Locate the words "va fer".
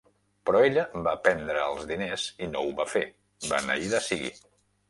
2.81-3.07